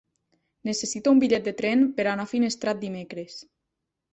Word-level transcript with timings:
Necessito 0.69 1.13
un 1.17 1.21
bitllet 1.25 1.45
de 1.49 1.53
tren 1.61 1.85
per 1.99 2.07
anar 2.15 2.27
a 2.29 2.33
Finestrat 2.35 2.83
dimecres. 2.89 3.37